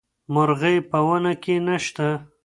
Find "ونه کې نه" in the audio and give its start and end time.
1.07-1.75